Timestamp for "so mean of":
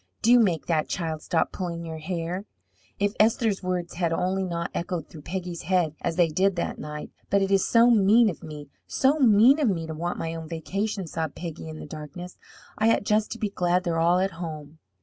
7.67-8.41, 8.87-9.69